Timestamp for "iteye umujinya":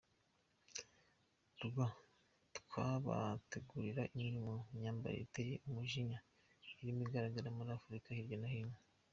5.27-6.19